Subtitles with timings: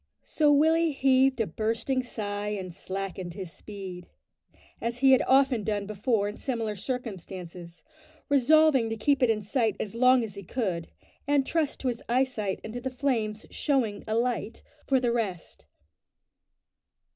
[0.23, 4.07] So Willie heaved a bursting sigh and slackened his speed
[4.81, 7.83] as he had often done before in similar circumstances
[8.27, 10.87] resolving to keep it in sight as long as he could,
[11.27, 15.67] and trust to his eyesight and to the flames "showing a light" for the rest.